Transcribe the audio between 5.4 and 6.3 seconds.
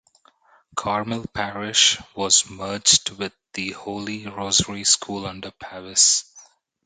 Pavis.